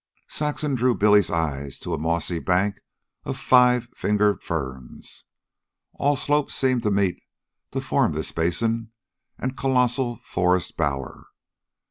[0.29, 2.79] Saxon drew Billy's eyes to a mossy bank
[3.23, 5.25] of five finger ferns.
[5.93, 7.21] All slopes seemed to meet
[7.69, 8.93] to form this basin
[9.37, 11.27] and colossal forest bower.